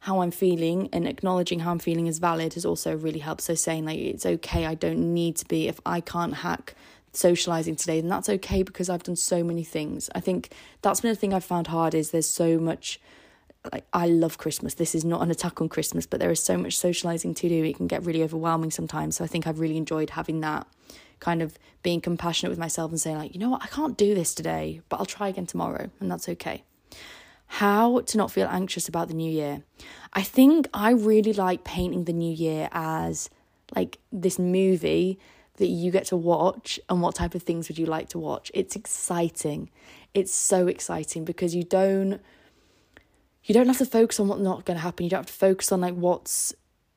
[0.00, 3.40] how I'm feeling and acknowledging how I'm feeling is valid has also really helped.
[3.40, 6.74] So saying like it's okay, I don't need to be if I can't hack
[7.12, 10.10] socializing today, then that's okay because I've done so many things.
[10.14, 10.50] I think
[10.82, 13.00] that's been the thing I've found hard is there's so much
[13.72, 14.74] like I love Christmas.
[14.74, 17.64] This is not an attack on Christmas, but there is so much socializing to do.
[17.64, 19.16] It can get really overwhelming sometimes.
[19.16, 20.66] So I think I've really enjoyed having that
[21.18, 24.14] kind of being compassionate with myself and saying like, you know what, I can't do
[24.14, 26.62] this today, but I'll try again tomorrow and that's okay
[27.46, 29.62] how to not feel anxious about the new year.
[30.12, 33.30] I think I really like painting the new year as
[33.74, 35.18] like this movie
[35.56, 38.50] that you get to watch and what type of things would you like to watch.
[38.54, 39.70] It's exciting.
[40.12, 42.20] It's so exciting because you don't
[43.44, 45.04] you don't have to focus on what's not going to happen.
[45.04, 46.54] You don't have to focus on like what's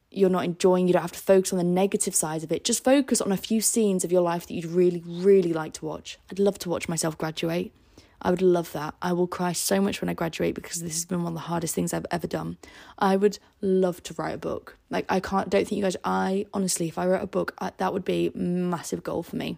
[0.09, 0.87] you're not enjoying.
[0.87, 2.63] You don't have to focus on the negative side of it.
[2.63, 5.85] Just focus on a few scenes of your life that you'd really, really like to
[5.85, 6.17] watch.
[6.31, 7.73] I'd love to watch myself graduate.
[8.21, 8.95] I would love that.
[9.01, 11.41] I will cry so much when I graduate because this has been one of the
[11.41, 12.57] hardest things I've ever done.
[12.97, 14.77] I would love to write a book.
[14.89, 17.71] Like I can't don't think you guys I honestly if I wrote a book I,
[17.77, 19.57] that would be massive goal for me.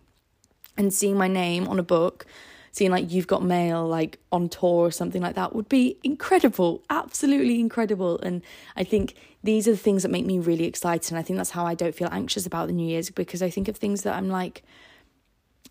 [0.77, 2.25] And seeing my name on a book,
[2.71, 6.83] seeing like you've got mail like on tour or something like that would be incredible.
[6.89, 8.19] Absolutely incredible.
[8.19, 8.41] And
[8.75, 11.51] I think these are the things that make me really excited and I think that's
[11.51, 14.15] how I don't feel anxious about the New Year's because I think of things that
[14.15, 14.63] I'm like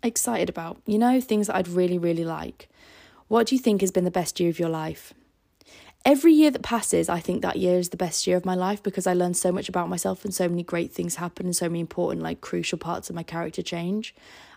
[0.01, 2.69] excited about, you know, things that I'd really, really like.
[3.29, 5.13] What do you think has been the best year of your life?
[6.03, 8.81] Every year that passes, I think that year is the best year of my life
[8.81, 11.67] because I learned so much about myself and so many great things happen and so
[11.67, 14.15] many important, like crucial parts of my character change.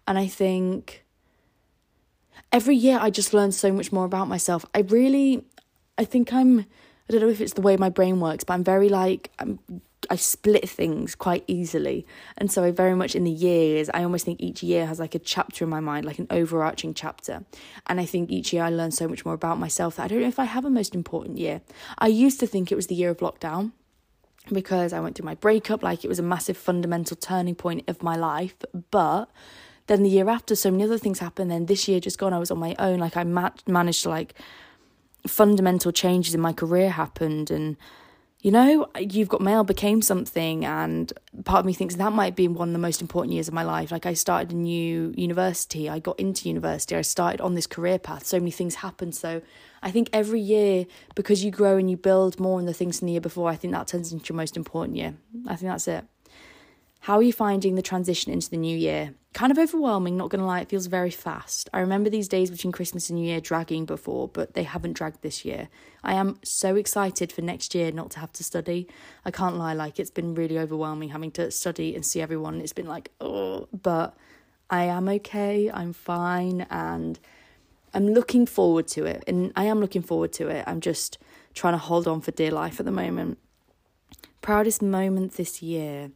[0.08, 1.04] And I think
[2.50, 4.64] every year I just learn so much more about myself.
[4.74, 5.44] I really,
[5.98, 6.64] I think I'm, I
[7.12, 9.58] don't know if it's the way my brain works, but I'm very like, I'm
[10.10, 12.06] I split things quite easily.
[12.36, 15.14] And so I very much in the years, I almost think each year has like
[15.14, 17.44] a chapter in my mind, like an overarching chapter.
[17.86, 20.20] And I think each year I learn so much more about myself that I don't
[20.20, 21.62] know if I have a most important year.
[21.98, 23.72] I used to think it was the year of lockdown
[24.52, 28.02] because I went through my breakup, like it was a massive fundamental turning point of
[28.02, 28.56] my life.
[28.90, 29.30] But
[29.86, 31.50] then the year after, so many other things happened.
[31.50, 32.98] Then this year just gone, I was on my own.
[32.98, 34.34] Like I ma- managed to like
[35.26, 37.76] fundamental changes in my career happened and
[38.42, 41.12] you know, you've got mail became something, and
[41.44, 43.62] part of me thinks that might be one of the most important years of my
[43.62, 43.92] life.
[43.92, 48.00] Like, I started a new university, I got into university, I started on this career
[48.00, 48.26] path.
[48.26, 49.14] So many things happened.
[49.14, 49.42] So,
[49.80, 53.06] I think every year, because you grow and you build more on the things in
[53.06, 55.14] the year before, I think that turns into your most important year.
[55.46, 56.04] I think that's it.
[57.00, 59.14] How are you finding the transition into the new year?
[59.32, 61.70] Kind of overwhelming, not gonna lie, it feels very fast.
[61.72, 65.22] I remember these days between Christmas and New Year dragging before, but they haven't dragged
[65.22, 65.68] this year.
[66.04, 68.86] I am so excited for next year not to have to study.
[69.24, 72.60] I can't lie, like it's been really overwhelming having to study and see everyone.
[72.60, 74.14] It's been like, oh, but
[74.68, 77.18] I am okay, I'm fine, and
[77.94, 79.24] I'm looking forward to it.
[79.26, 80.64] And I am looking forward to it.
[80.66, 81.16] I'm just
[81.54, 83.38] trying to hold on for dear life at the moment.
[84.42, 86.10] Proudest moment this year.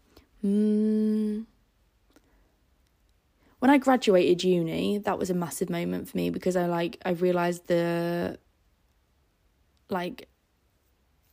[0.44, 1.46] Mm.
[3.58, 7.10] When I graduated uni, that was a massive moment for me because I like I
[7.10, 8.38] realized the
[9.88, 10.28] like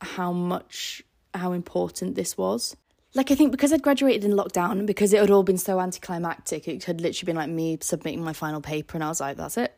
[0.00, 1.02] how much
[1.34, 2.76] how important this was.
[3.14, 5.80] Like I think because I'd graduated in lockdown and because it had all been so
[5.80, 9.36] anticlimactic, it had literally been like me submitting my final paper and I was like,
[9.36, 9.74] that's it.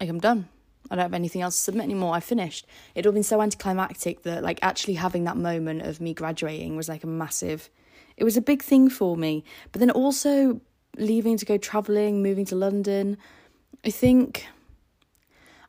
[0.00, 0.48] Like I'm done.
[0.90, 2.14] I don't have anything else to submit anymore.
[2.14, 2.66] I finished.
[2.94, 6.76] It had all been so anticlimactic that like actually having that moment of me graduating
[6.76, 7.68] was like a massive
[8.16, 9.44] it was a big thing for me.
[9.72, 10.60] But then also
[10.96, 13.16] leaving to go traveling, moving to London,
[13.84, 14.46] I think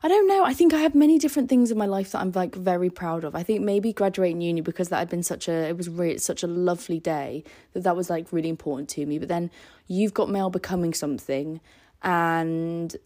[0.04, 0.44] I don't know.
[0.44, 3.22] I think I have many different things in my life that I'm like very proud
[3.22, 3.36] of.
[3.36, 6.42] I think maybe graduating uni because that had been such a it was really such
[6.42, 9.18] a lovely day that that was like really important to me.
[9.18, 9.50] But then
[9.86, 11.60] you've got Mail becoming something,
[12.02, 12.96] and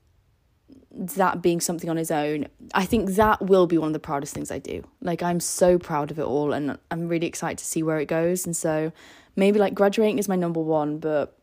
[0.91, 4.33] that being something on his own, I think that will be one of the proudest
[4.33, 4.83] things I do.
[5.03, 8.07] Like I'm so proud of it all, and I'm really excited to see where it
[8.07, 8.47] goes.
[8.47, 8.91] And so
[9.37, 11.37] maybe like graduating is my number one, but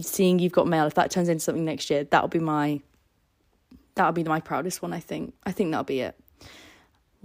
[0.00, 2.80] seeing you've got mail, if that turns into something next year, that'll be my
[3.94, 5.34] that'll be my proudest one, I think.
[5.44, 6.16] I think that'll be it.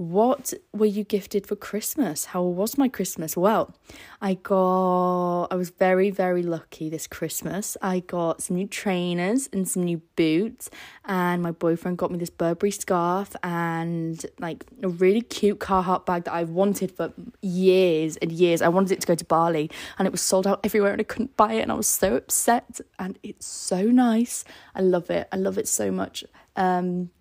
[0.01, 2.25] What were you gifted for Christmas?
[2.25, 3.37] How was my Christmas?
[3.37, 3.75] Well,
[4.19, 7.77] I got, I was very, very lucky this Christmas.
[7.83, 10.71] I got some new trainers and some new boots,
[11.05, 16.23] and my boyfriend got me this Burberry scarf and like a really cute Carhartt bag
[16.23, 18.63] that I've wanted for years and years.
[18.63, 21.03] I wanted it to go to Bali, and it was sold out everywhere, and I
[21.03, 22.81] couldn't buy it, and I was so upset.
[22.97, 24.45] And it's so nice.
[24.73, 25.27] I love it.
[25.31, 26.23] I love it so much.
[26.55, 27.11] Um,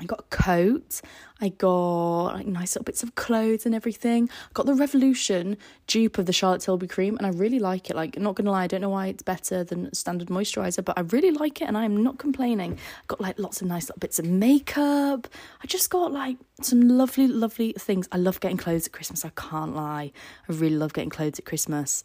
[0.00, 1.00] I got a coat.
[1.42, 4.28] I got like nice little bits of clothes and everything.
[4.30, 7.96] I got the Revolution dupe of the Charlotte Tilbury cream, and I really like it.
[7.96, 11.02] Like, not gonna lie, I don't know why it's better than standard moisturizer, but I
[11.02, 12.74] really like it, and I am not complaining.
[12.74, 15.28] I got like lots of nice little bits of makeup.
[15.62, 18.08] I just got like some lovely, lovely things.
[18.12, 19.24] I love getting clothes at Christmas.
[19.24, 20.12] I can't lie.
[20.48, 22.02] I really love getting clothes at Christmas.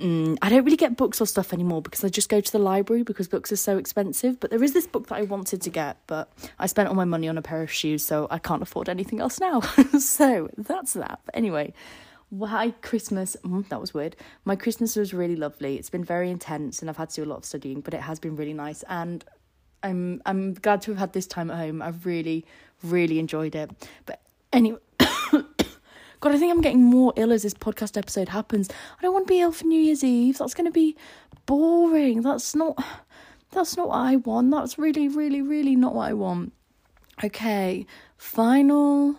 [0.00, 2.58] Mm, I don't really get books or stuff anymore because I just go to the
[2.60, 4.38] library because books are so expensive.
[4.38, 7.04] But there is this book that I wanted to get, but I spent all my
[7.04, 9.60] money on a pair of shoes, so I can't afford anything else now.
[9.98, 11.20] so that's that.
[11.24, 11.72] But anyway,
[12.30, 13.36] why Christmas?
[13.42, 14.14] Mm, that was weird.
[14.44, 15.76] My Christmas was really lovely.
[15.76, 18.02] It's been very intense, and I've had to do a lot of studying, but it
[18.02, 18.84] has been really nice.
[18.88, 19.24] And
[19.82, 21.82] I'm I'm glad to have had this time at home.
[21.82, 22.44] I've really
[22.84, 23.70] really enjoyed it.
[24.06, 24.20] But
[24.52, 24.78] anyway.
[26.20, 28.68] God, I think I'm getting more ill as this podcast episode happens.
[28.98, 30.38] I don't want to be ill for New Year's Eve.
[30.38, 30.96] That's going to be
[31.46, 32.22] boring.
[32.22, 32.82] That's not.
[33.50, 34.50] That's not what I want.
[34.50, 36.52] That's really, really, really not what I want.
[37.24, 37.86] Okay,
[38.18, 39.16] final.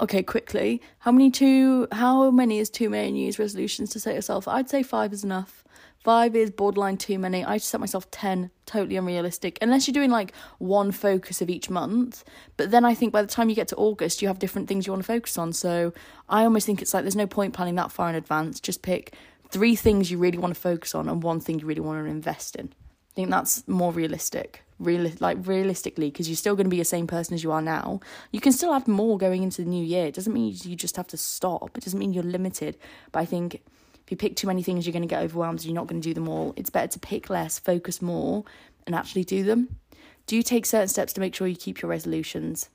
[0.00, 0.82] Okay, quickly.
[0.98, 1.86] How many two?
[1.92, 4.48] How many is too many New Year's resolutions to set yourself?
[4.48, 5.62] I'd say five is enough.
[6.06, 7.44] Five is borderline too many.
[7.44, 9.58] I just set myself 10, totally unrealistic.
[9.60, 12.22] Unless you're doing like one focus of each month.
[12.56, 14.86] But then I think by the time you get to August, you have different things
[14.86, 15.52] you want to focus on.
[15.52, 15.92] So
[16.28, 18.60] I almost think it's like there's no point planning that far in advance.
[18.60, 19.16] Just pick
[19.50, 22.08] three things you really want to focus on and one thing you really want to
[22.08, 22.66] invest in.
[22.66, 24.62] I think that's more realistic.
[24.78, 27.62] Real, like realistically, because you're still going to be the same person as you are
[27.62, 27.98] now.
[28.30, 30.06] You can still add more going into the new year.
[30.06, 31.76] It doesn't mean you just have to stop.
[31.76, 32.76] It doesn't mean you're limited.
[33.10, 33.60] But I think
[34.06, 35.64] if you pick too many things, you're going to get overwhelmed.
[35.64, 36.54] You're not going to do them all.
[36.54, 38.44] It's better to pick less, focus more,
[38.86, 39.78] and actually do them.
[40.28, 42.68] Do take certain steps to make sure you keep your resolutions.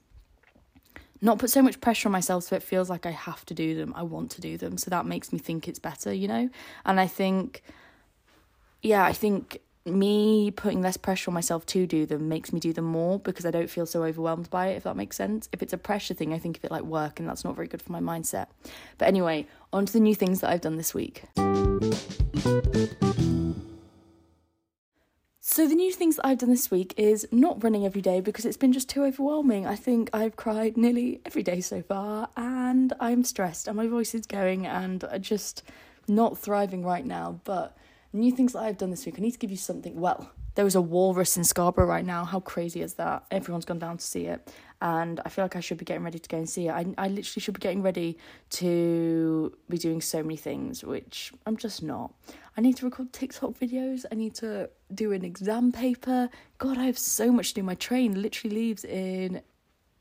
[1.21, 3.75] Not put so much pressure on myself so it feels like I have to do
[3.75, 3.93] them.
[3.95, 4.77] I want to do them.
[4.77, 6.49] So that makes me think it's better, you know?
[6.85, 7.63] And I think,
[8.81, 12.73] yeah, I think me putting less pressure on myself to do them makes me do
[12.73, 15.49] them more because I don't feel so overwhelmed by it, if that makes sense.
[15.51, 17.67] If it's a pressure thing, I think of it like work, and that's not very
[17.67, 18.47] good for my mindset.
[18.97, 21.23] But anyway, on to the new things that I've done this week.
[25.43, 28.45] So, the new things that I've done this week is not running every day because
[28.45, 29.67] it's been just too overwhelming.
[29.67, 34.15] I think I've cried nearly every day so far, and I'm stressed, and my voice
[34.15, 35.63] is going, and I just
[36.07, 37.41] not thriving right now.
[37.43, 37.75] But
[38.13, 39.15] new things that I've done this week.
[39.17, 39.99] I need to give you something.
[39.99, 42.25] Well, there was a walrus in Scarborough right now.
[42.25, 43.23] How crazy is that?
[43.31, 44.53] Everyone's gone down to see it.
[44.81, 46.71] And I feel like I should be getting ready to go and see it.
[46.71, 48.17] I, I literally should be getting ready
[48.51, 52.13] to be doing so many things, which I'm just not.
[52.57, 54.05] I need to record TikTok videos.
[54.11, 56.29] I need to do an exam paper.
[56.57, 57.63] God, I have so much to do.
[57.63, 59.41] My train literally leaves in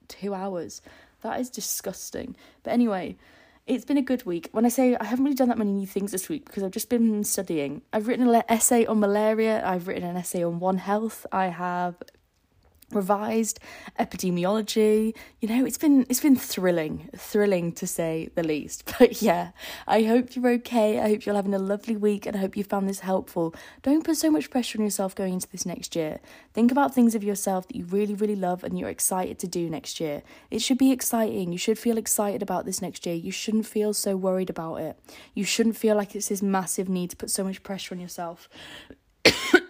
[0.09, 0.83] two hours.
[1.23, 2.35] That is disgusting.
[2.65, 3.17] But anyway,
[3.75, 4.49] it's been a good week.
[4.53, 6.73] When I say I haven't really done that many new things this week because I've
[6.73, 7.83] just been studying.
[7.93, 11.97] I've written an essay on malaria, I've written an essay on One Health, I have
[12.93, 13.61] revised
[13.99, 15.14] epidemiology.
[15.41, 18.93] You know it's been it's been thrilling thrilling to say the least.
[19.01, 19.53] But yeah
[19.86, 21.01] i hope you're okay.
[21.01, 23.55] I hope you're having a lovely week and i hope you found this helpful.
[23.82, 26.20] Don't put so much pressure on yourself going into this next year.
[26.53, 29.70] Think about things of yourself that you really really love and you're excited to do
[29.70, 30.22] next year.
[30.51, 31.53] It should be exciting.
[31.53, 33.14] You should feel excited about this next year.
[33.14, 34.99] You shouldn't feel so worried about it.
[35.34, 38.49] You shouldn't feel like it's this massive need to put so much pressure on yourself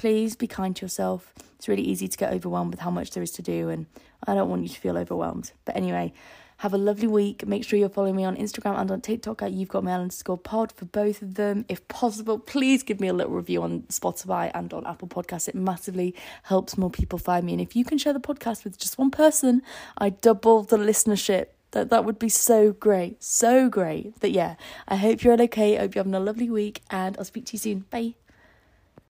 [0.00, 1.34] please be kind to yourself.
[1.56, 3.84] It's really easy to get overwhelmed with how much there is to do, and
[4.26, 5.52] I don't want you to feel overwhelmed.
[5.66, 6.14] But anyway,
[6.56, 7.46] have a lovely week.
[7.46, 10.38] Make sure you're following me on Instagram and on TikTok at You've Got Mail underscore
[10.38, 11.66] pod for both of them.
[11.68, 15.48] If possible, please give me a little review on Spotify and on Apple Podcasts.
[15.48, 17.52] It massively helps more people find me.
[17.52, 19.60] And if you can share the podcast with just one person,
[19.98, 24.56] I double the listenership that that would be so great so great but yeah
[24.88, 27.46] i hope you're all okay i hope you're having a lovely week and i'll speak
[27.46, 28.12] to you soon bye